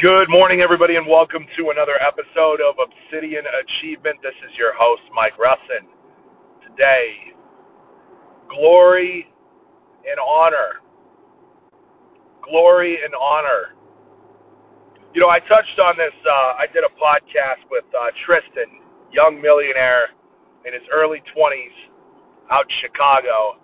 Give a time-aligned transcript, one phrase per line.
[0.00, 4.16] Good morning, everybody, and welcome to another episode of Obsidian Achievement.
[4.22, 5.84] This is your host, Mike Russin.
[6.64, 7.36] Today,
[8.48, 9.28] glory
[10.08, 10.80] and honor.
[12.40, 13.76] Glory and honor.
[15.12, 16.16] You know, I touched on this.
[16.24, 18.80] Uh, I did a podcast with uh, Tristan,
[19.12, 20.16] young millionaire
[20.64, 21.76] in his early 20s
[22.48, 23.60] out in Chicago,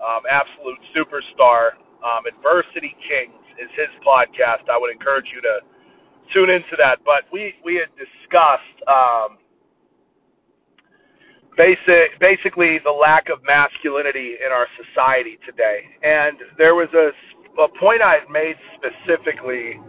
[0.00, 1.76] um, absolute superstar.
[2.00, 4.64] Um, Adversity Kings is his podcast.
[4.72, 5.73] I would encourage you to
[6.32, 6.98] tune into that.
[7.04, 9.38] But we we had discussed um,
[11.56, 17.10] basic basically the lack of masculinity in our society today, and there was a
[17.62, 19.80] a point I had made specifically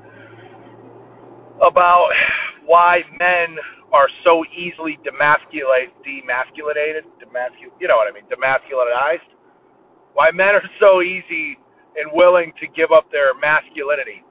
[1.66, 2.09] about
[2.66, 3.58] why men
[3.94, 9.30] are so easily demasculate demasculated demascul you know what I mean demasculinized
[10.13, 11.58] why men are so easy
[11.95, 14.24] and willing to give up their masculinity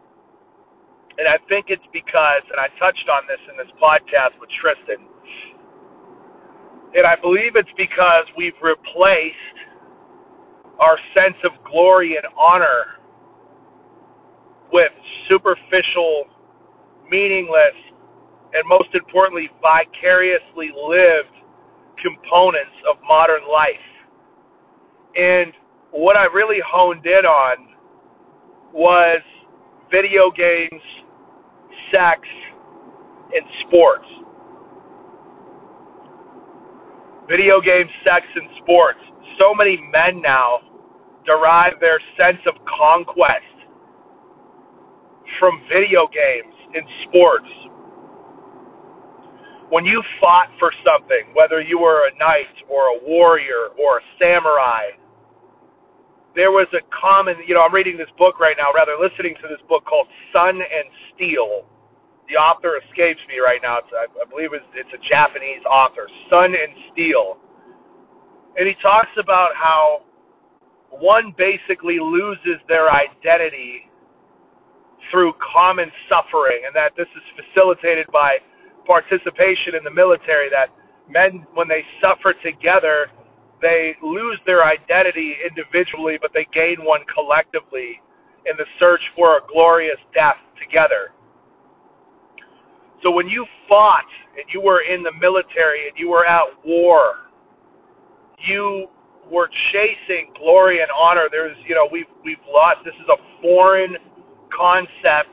[1.19, 5.07] and I think it's because, and I touched on this in this podcast with Tristan,
[6.95, 9.59] and I believe it's because we've replaced
[10.81, 12.99] our sense of glory and honor
[14.73, 14.91] with
[15.29, 16.25] superficial,
[17.11, 17.79] meaningless,
[18.55, 21.35] and most importantly, vicariously lived
[22.03, 23.87] components of modern life.
[25.17, 25.53] And
[25.91, 27.69] what I really honed in on
[28.73, 29.21] was
[29.91, 30.83] video games
[31.93, 32.21] sex,
[33.35, 34.07] and sports.
[37.29, 38.99] Video games, sex, and sports.
[39.39, 40.61] So many men now
[41.25, 43.55] derive their sense of conquest
[45.39, 47.49] from video games and sports.
[49.71, 54.03] When you fought for something, whether you were a knight or a warrior or a
[54.21, 54.93] samurai,
[56.35, 59.49] there was a common, you know, I'm reading this book right now, rather listening to
[59.49, 61.65] this book called Sun and Steel
[62.29, 63.79] the author escapes me right now.
[63.79, 67.37] It's, I, I believe it's, it's a Japanese author, Sun and Steel,
[68.57, 70.03] and he talks about how
[70.91, 73.91] one basically loses their identity
[75.11, 78.39] through common suffering, and that this is facilitated by
[78.87, 80.49] participation in the military.
[80.49, 80.69] That
[81.11, 83.09] men, when they suffer together,
[83.65, 87.99] they lose their identity individually, but they gain one collectively
[88.45, 91.17] in the search for a glorious death together.
[93.03, 94.05] So when you fought
[94.37, 97.31] and you were in the military and you were at war,
[98.47, 98.89] you
[99.31, 101.29] were chasing glory and honor.
[101.31, 102.85] There's, you know, we've we've lost.
[102.85, 103.97] This is a foreign
[104.53, 105.33] concept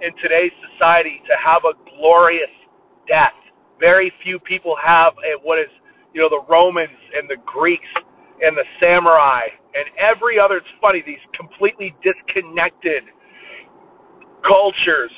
[0.00, 2.52] in today's society to have a glorious
[3.06, 3.36] death.
[3.78, 5.68] Very few people have a, what is,
[6.14, 7.88] you know, the Romans and the Greeks
[8.42, 10.56] and the samurai and every other.
[10.56, 13.04] It's funny these completely disconnected
[14.46, 15.10] cultures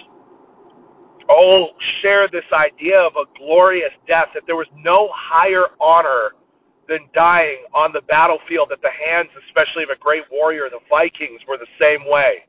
[1.29, 1.71] all
[2.03, 6.33] share this idea of a glorious death, that there was no higher honor
[6.89, 10.69] than dying on the battlefield at the hands, especially of a great warrior.
[10.71, 12.45] The Vikings were the same way.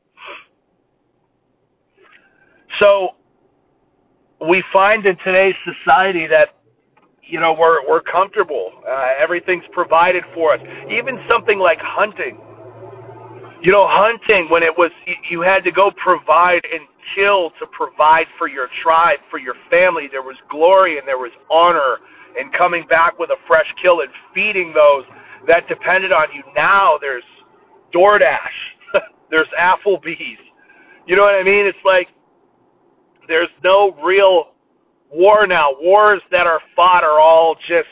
[2.80, 3.10] So
[4.46, 6.56] we find in today's society that
[7.26, 8.72] you know we're we're comfortable.
[8.88, 10.60] Uh, everything's provided for us.
[10.90, 12.38] Even something like hunting.
[13.62, 14.90] You know, hunting when it was
[15.30, 16.82] you had to go provide and
[17.14, 20.08] kill to provide for your tribe, for your family.
[20.10, 21.98] There was glory and there was honor
[22.38, 25.04] in coming back with a fresh kill and feeding those
[25.46, 26.42] that depended on you.
[26.54, 27.24] Now there's
[27.94, 28.38] DoorDash,
[29.30, 30.40] there's Applebee's.
[31.06, 31.66] You know what I mean?
[31.66, 32.08] It's like
[33.28, 34.53] there's no real
[35.14, 35.70] war now.
[35.80, 37.88] Wars that are fought are all just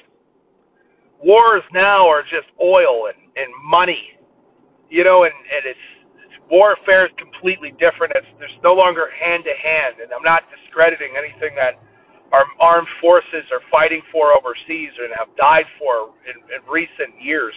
[1.23, 4.19] wars now are just oil and, and money.
[4.91, 5.87] You know, and, and it's
[6.51, 8.13] warfare is completely different.
[8.15, 11.81] It's, there's no longer hand to hand, and I'm not discrediting anything that
[12.33, 17.55] our armed forces are fighting for overseas and have died for in, in recent years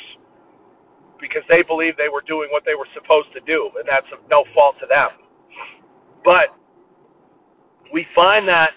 [1.19, 4.43] because they believe they were doing what they were supposed to do, and that's no
[4.53, 5.09] fault to them.
[6.23, 6.55] But
[7.91, 8.71] we find that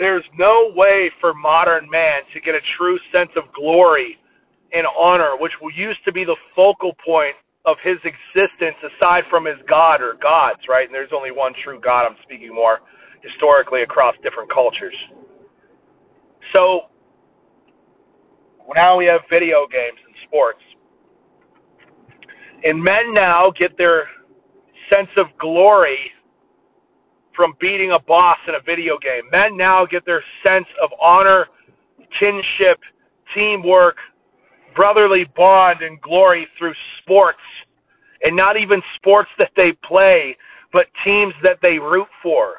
[0.00, 4.16] there's no way for modern man to get a true sense of glory
[4.72, 7.34] and honor, which used to be the focal point
[7.66, 10.86] of his existence aside from his God or gods, right?
[10.86, 12.06] And there's only one true God.
[12.06, 12.78] I'm speaking more
[13.22, 14.94] historically across different cultures.
[16.54, 16.86] So
[18.74, 20.62] now we have video games and sports.
[22.64, 24.04] And men now get their
[24.88, 26.10] sense of glory
[27.34, 29.22] from beating a boss in a video game.
[29.30, 31.46] Men now get their sense of honor,
[32.18, 32.78] kinship,
[33.34, 33.96] teamwork,
[34.74, 37.38] brotherly bond, and glory through sports
[38.22, 40.36] and not even sports that they play,
[40.72, 42.56] but teams that they root for.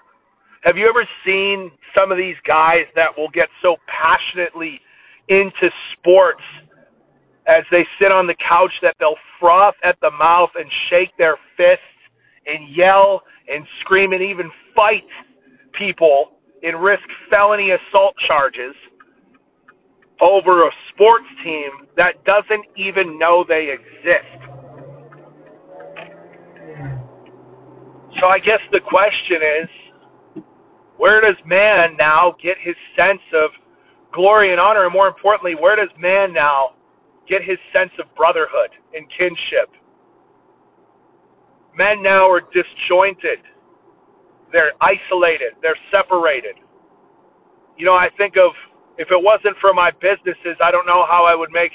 [0.64, 4.80] Have you ever seen some of these guys that will get so passionately
[5.28, 6.42] into sports
[7.48, 11.38] as they sit on the couch that they'll froth at the mouth and shake their
[11.58, 11.84] fists
[12.46, 15.04] and yell and scream and even fight
[15.78, 16.32] people
[16.64, 18.76] and risk felony assault charges
[20.20, 24.52] over a sports team that doesn't even know they exist.
[28.20, 30.44] So I guess the question is
[30.98, 33.50] where does man now get his sense of
[34.14, 34.84] glory and honor?
[34.84, 36.76] And more importantly, where does man now
[37.28, 39.72] get his sense of brotherhood and kinship?
[41.76, 43.40] Men now are disjointed.
[44.52, 45.54] They're isolated.
[45.62, 46.56] They're separated.
[47.78, 48.52] You know, I think of
[48.98, 51.72] if it wasn't for my businesses, I don't know how I would make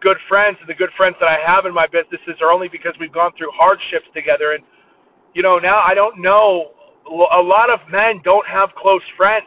[0.00, 0.58] good friends.
[0.60, 3.32] And the good friends that I have in my businesses are only because we've gone
[3.36, 4.52] through hardships together.
[4.52, 4.62] And,
[5.34, 6.72] you know, now I don't know.
[7.06, 9.46] A lot of men don't have close friends.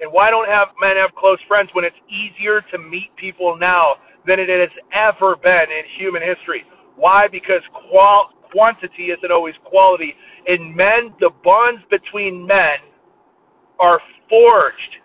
[0.00, 3.94] And why don't have men have close friends when it's easier to meet people now
[4.26, 6.64] than it has ever been in human history?
[6.96, 7.26] Why?
[7.28, 10.14] Because qual- quantity isn't always quality.
[10.46, 12.78] In men, the bonds between men
[13.80, 14.96] are forged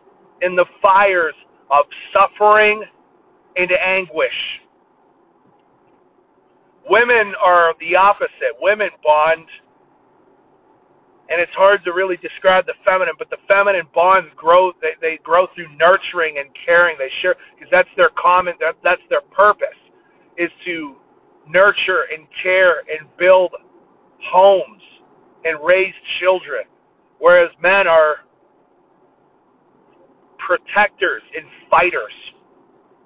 [0.41, 1.33] in the fires
[1.71, 2.83] of suffering
[3.57, 4.61] and anguish.
[6.89, 8.53] Women are the opposite.
[8.61, 9.45] Women bond,
[11.29, 14.71] and it's hard to really describe the feminine, but the feminine bonds grow.
[14.81, 16.95] They, they grow through nurturing and caring.
[16.97, 18.53] They share because that's their common.
[18.59, 19.67] That, that's their purpose,
[20.37, 20.95] is to
[21.49, 23.51] nurture and care and build
[24.31, 24.81] homes
[25.45, 26.63] and raise children,
[27.19, 28.17] whereas men are
[30.37, 32.13] protectors and fighters.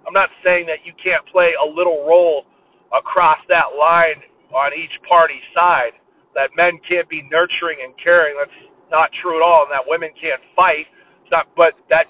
[0.07, 2.45] I'm not saying that you can't play a little role
[2.93, 4.21] across that line
[4.53, 5.93] on each party side,
[6.35, 8.35] that men can't be nurturing and caring.
[8.37, 10.85] That's not true at all, and that women can't fight.
[11.23, 12.05] It's not, but that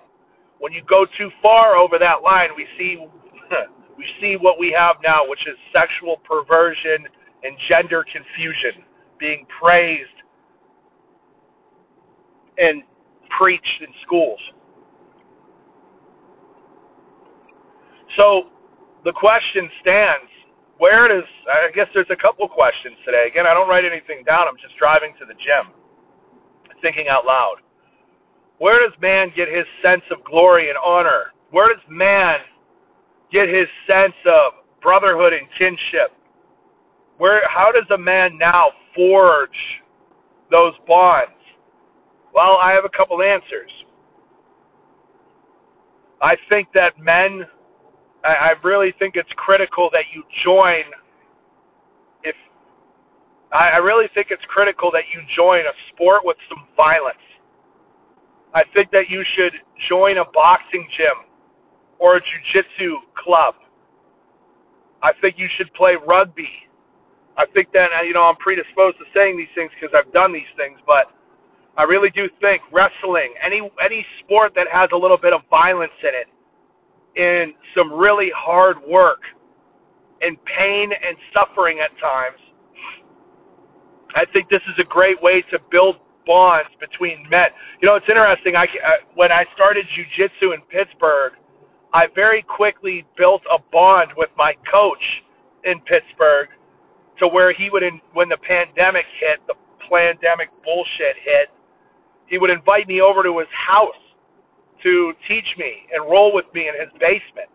[0.59, 3.05] when you go too far over that line, we see
[3.97, 7.05] we see what we have now, which is sexual perversion
[7.43, 8.83] and gender confusion
[9.19, 10.09] being praised
[12.57, 12.83] and
[13.37, 14.39] preached in schools.
[18.17, 18.49] So
[19.03, 20.29] the question stands
[20.77, 23.27] where does, I guess there's a couple questions today.
[23.27, 25.71] Again, I don't write anything down, I'm just driving to the gym,
[26.81, 27.57] thinking out loud.
[28.57, 31.33] Where does man get his sense of glory and honor?
[31.51, 32.39] Where does man
[33.33, 36.15] get his sense of brotherhood and kinship?
[37.17, 39.49] Where, how does a man now forge
[40.51, 41.33] those bonds?
[42.33, 43.71] Well, I have a couple answers.
[46.21, 47.45] I think that men
[48.23, 50.83] I, I really think it's critical that you join.
[52.23, 52.35] If
[53.51, 57.17] I, I really think it's critical that you join a sport with some violence.
[58.53, 59.53] I think that you should
[59.89, 61.27] join a boxing gym
[62.03, 63.55] or a jiu-jitsu club.
[65.01, 66.49] I think you should play rugby.
[67.37, 70.51] I think that you know I'm predisposed to saying these things because I've done these
[70.57, 71.07] things, but
[71.77, 75.95] I really do think wrestling, any any sport that has a little bit of violence
[76.03, 76.27] in it,
[77.15, 79.21] in some really hard work
[80.21, 82.39] and pain and suffering at times.
[84.15, 85.95] I think this is a great way to build
[86.27, 87.47] bonds between men.
[87.81, 88.55] You know, it's interesting.
[88.55, 91.33] I, uh, when I started jujitsu in Pittsburgh,
[91.93, 95.03] I very quickly built a bond with my coach
[95.63, 96.49] in Pittsburgh,
[97.19, 99.53] to where he would, in, when the pandemic hit, the
[99.89, 101.49] pandemic bullshit hit,
[102.25, 103.93] he would invite me over to his house
[104.81, 107.47] to teach me and roll with me in his basement.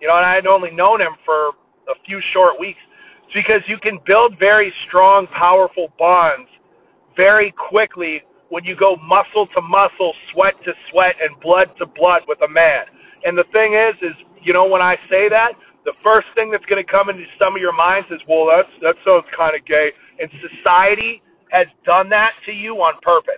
[0.00, 1.48] You know, and I had only known him for
[1.88, 2.78] a few short weeks.
[3.24, 6.48] It's because you can build very strong, powerful bonds
[7.16, 12.22] very quickly when you go muscle to muscle, sweat to sweat, and blood to blood
[12.28, 12.84] with a man.
[13.26, 15.52] And the thing is, is you know, when I say that,
[15.84, 18.70] the first thing that's going to come into some of your minds is, well, that's
[18.82, 19.90] that sounds kind of gay.
[20.20, 23.34] And society has done that to you on purpose.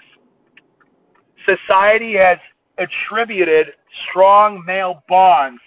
[1.44, 2.38] Society has
[2.78, 3.68] attributed
[4.10, 5.60] strong male bonds,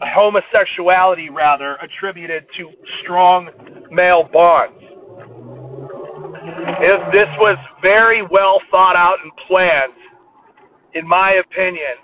[0.00, 2.70] homosexuality rather, attributed to
[3.02, 3.48] strong
[3.90, 4.76] male bonds.
[6.80, 9.92] If this was very well thought out and planned,
[10.94, 11.96] in my opinion,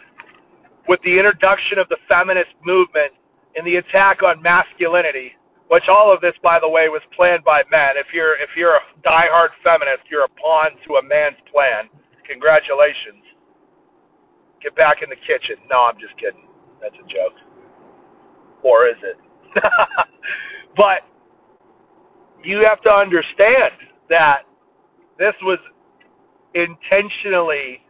[0.89, 3.13] with the introduction of the feminist movement
[3.57, 5.33] and the attack on masculinity,
[5.69, 7.97] which all of this, by the way, was planned by men.
[7.97, 11.89] If you're if you're a diehard feminist, you're a pawn to a man's plan.
[12.29, 13.23] Congratulations.
[14.63, 15.57] Get back in the kitchen.
[15.71, 16.49] No, I'm just kidding.
[16.81, 17.35] That's a joke.
[18.63, 19.17] Or is it?
[20.77, 21.07] but
[22.45, 23.73] you have to understand
[24.11, 24.43] that
[25.19, 25.59] This was
[26.55, 27.81] intentionally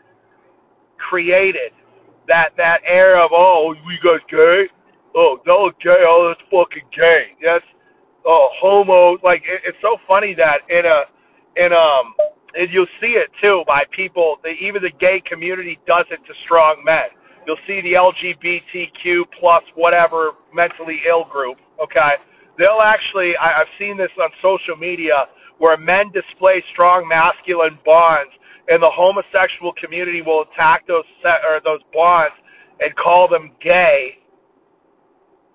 [0.98, 1.72] created.
[2.28, 4.66] That that air of oh, we guys gay.
[5.14, 6.04] Oh, no gay.
[6.06, 7.36] Oh, that's fucking gay.
[7.42, 7.64] That's
[8.26, 9.18] oh homo.
[9.22, 11.04] Like it, it's so funny that in a
[11.56, 12.14] in um
[12.58, 14.38] and you'll see it too by people.
[14.42, 17.12] The, even the gay community does it to strong men.
[17.46, 21.58] You'll see the LGBTQ plus whatever mentally ill group.
[21.82, 22.14] Okay,
[22.58, 23.36] they'll actually.
[23.36, 25.26] I, I've seen this on social media
[25.58, 28.32] where men display strong masculine bonds,
[28.68, 32.34] and the homosexual community will attack those set, or those bonds
[32.80, 34.18] and call them gay.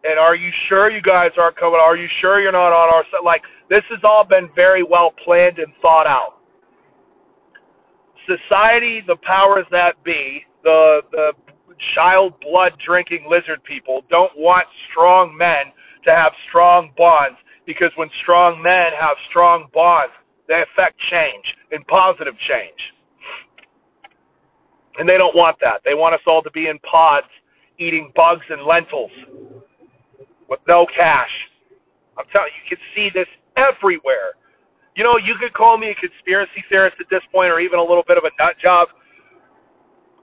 [0.03, 1.79] And are you sure you guys aren't coming?
[1.79, 3.23] Are you sure you're not on our side?
[3.23, 6.37] Like this has all been very well planned and thought out.
[8.27, 11.33] Society, the powers that be, the the
[11.95, 15.65] child blood drinking lizard people don't want strong men
[16.05, 20.13] to have strong bonds because when strong men have strong bonds,
[20.47, 22.93] they affect change and positive change.
[24.97, 25.81] And they don't want that.
[25.85, 27.27] They want us all to be in pods
[27.79, 29.11] eating bugs and lentils
[30.49, 31.31] with no cash.
[32.17, 34.35] I'm telling you, you can see this everywhere.
[34.95, 37.83] You know, you could call me a conspiracy theorist at this point or even a
[37.83, 38.89] little bit of a nut job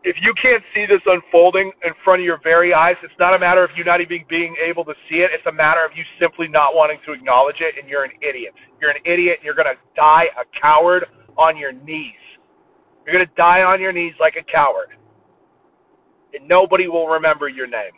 [0.04, 3.38] if you can't see this unfolding in front of your very eyes, it's not a
[3.38, 5.30] matter of you not even being able to see it.
[5.32, 8.54] It's a matter of you simply not wanting to acknowledge it, and you're an idiot.
[8.80, 11.06] You're an idiot, and you're going to die a coward
[11.36, 12.14] on your knees.
[13.08, 14.90] You're going to die on your knees like a coward,
[16.34, 17.96] and nobody will remember your name.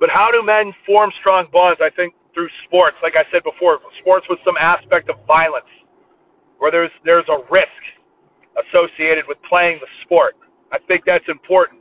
[0.00, 1.80] But how do men form strong bonds?
[1.82, 2.96] I think through sports.
[3.02, 5.68] Like I said before, sports with some aspect of violence,
[6.56, 7.68] where there's there's a risk
[8.56, 10.36] associated with playing the sport.
[10.72, 11.80] I think that's important.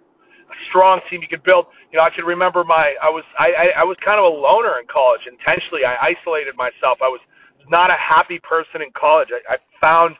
[0.52, 1.68] A strong team you can build.
[1.94, 4.36] You know, I can remember my I was I I, I was kind of a
[4.36, 5.22] loner in college.
[5.24, 7.00] Intentionally, I isolated myself.
[7.00, 7.22] I was
[7.70, 9.30] not a happy person in college.
[9.32, 10.18] I, I found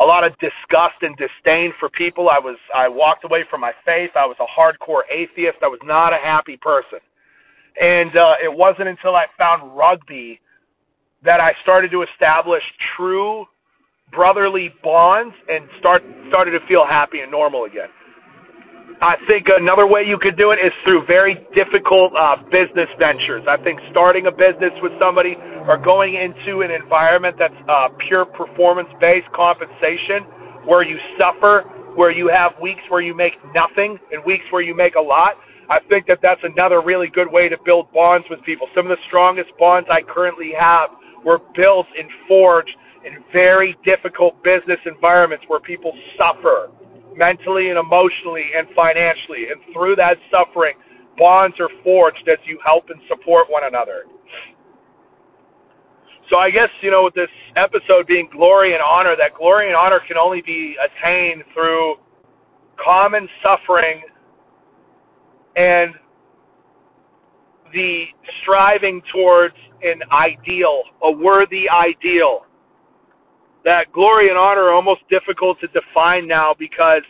[0.00, 2.28] a lot of disgust and disdain for people.
[2.28, 4.10] I was I walked away from my faith.
[4.14, 5.58] I was a hardcore atheist.
[5.62, 7.00] I was not a happy person.
[7.80, 10.40] And uh, it wasn't until I found rugby
[11.24, 12.62] that I started to establish
[12.96, 13.46] true
[14.12, 17.88] brotherly bonds and start started to feel happy and normal again.
[19.00, 23.44] I think another way you could do it is through very difficult uh, business ventures.
[23.48, 25.36] I think starting a business with somebody
[25.68, 30.24] or going into an environment that's uh, pure performance based compensation
[30.66, 31.62] where you suffer,
[31.94, 35.34] where you have weeks where you make nothing and weeks where you make a lot.
[35.70, 38.66] I think that that's another really good way to build bonds with people.
[38.74, 40.90] Some of the strongest bonds I currently have
[41.24, 46.70] were built and forged in very difficult business environments where people suffer
[47.18, 49.50] mentally and emotionally and financially.
[49.50, 50.74] And through that suffering,
[51.18, 54.04] bonds are forged as you help and support one another.
[56.30, 59.76] So I guess, you know, with this episode being glory and honor, that glory and
[59.76, 61.96] honor can only be attained through
[62.82, 64.02] common suffering
[65.56, 65.94] and
[67.72, 68.04] the
[68.42, 72.44] striving towards an ideal, a worthy ideal
[73.68, 77.02] that glory and honor are almost difficult to define now because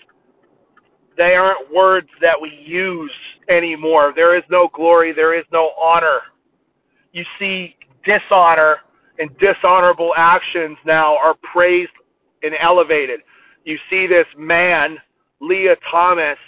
[1.17, 3.13] they aren't words that we use
[3.49, 4.13] anymore.
[4.17, 6.19] There is no glory, there is no honor.
[7.13, 8.79] You see, dishonor
[9.21, 11.93] and dishonorable actions now are praised
[12.43, 13.21] and elevated.
[13.65, 14.97] You see this man,
[15.41, 16.39] Lia Thomas,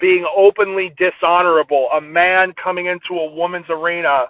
[0.00, 4.26] being openly dishonorable, a man coming into a woman's arena,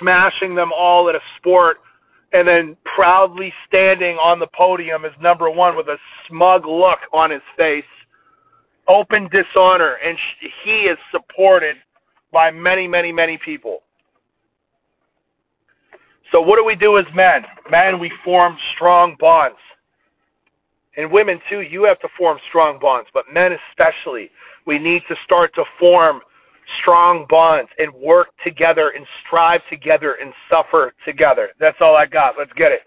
[0.00, 1.76] smashing them all at a sport
[2.32, 5.96] and then proudly standing on the podium as number one with a
[6.28, 7.84] smug look on his face,
[8.88, 10.16] open dishonor, and
[10.64, 11.76] he is supported
[12.32, 13.82] by many, many, many people.
[16.32, 17.42] So, what do we do as men?
[17.70, 19.58] Men, we form strong bonds.
[20.96, 24.30] And women, too, you have to form strong bonds, but men especially,
[24.66, 26.20] we need to start to form
[26.80, 31.50] strong bonds and work together and strive together and suffer together.
[31.58, 32.34] That's all I got.
[32.38, 32.80] Let's get it.